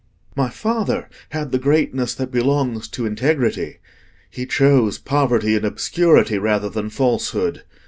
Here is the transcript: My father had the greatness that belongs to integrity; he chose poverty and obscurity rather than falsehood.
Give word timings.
My 0.35 0.49
father 0.49 1.07
had 1.29 1.51
the 1.51 1.59
greatness 1.59 2.15
that 2.15 2.31
belongs 2.31 2.87
to 2.87 3.05
integrity; 3.05 3.77
he 4.31 4.47
chose 4.47 4.97
poverty 4.97 5.55
and 5.55 5.63
obscurity 5.63 6.39
rather 6.39 6.69
than 6.69 6.89
falsehood. 6.89 7.61